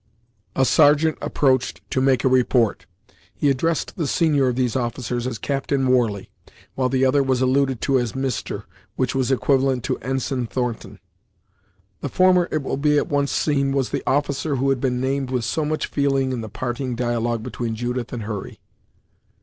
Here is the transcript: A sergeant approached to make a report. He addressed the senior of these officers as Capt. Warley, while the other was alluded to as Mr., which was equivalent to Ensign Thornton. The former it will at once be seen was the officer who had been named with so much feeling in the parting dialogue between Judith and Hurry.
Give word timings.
A 0.55 0.65
sergeant 0.65 1.15
approached 1.21 1.81
to 1.91 2.01
make 2.01 2.23
a 2.23 2.27
report. 2.27 2.87
He 3.35 3.51
addressed 3.51 3.97
the 3.97 4.07
senior 4.07 4.47
of 4.47 4.55
these 4.55 4.75
officers 4.75 5.27
as 5.27 5.37
Capt. 5.37 5.71
Warley, 5.71 6.31
while 6.73 6.89
the 6.89 7.05
other 7.05 7.21
was 7.21 7.39
alluded 7.39 7.81
to 7.81 7.99
as 7.99 8.13
Mr., 8.13 8.63
which 8.95 9.13
was 9.13 9.29
equivalent 9.31 9.83
to 9.83 9.99
Ensign 9.99 10.47
Thornton. 10.47 10.97
The 11.99 12.09
former 12.09 12.47
it 12.51 12.63
will 12.63 12.81
at 12.97 13.09
once 13.09 13.31
be 13.45 13.53
seen 13.53 13.73
was 13.73 13.91
the 13.91 14.01
officer 14.07 14.55
who 14.55 14.69
had 14.71 14.81
been 14.81 14.99
named 14.99 15.29
with 15.29 15.45
so 15.45 15.65
much 15.65 15.85
feeling 15.85 16.31
in 16.31 16.41
the 16.41 16.49
parting 16.49 16.95
dialogue 16.95 17.43
between 17.43 17.75
Judith 17.75 18.11
and 18.11 18.23
Hurry. 18.23 18.59